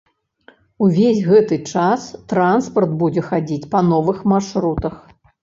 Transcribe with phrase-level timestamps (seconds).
[0.85, 4.99] Увесь гэты час транспарт будзе хадзіць па новых маршрутах.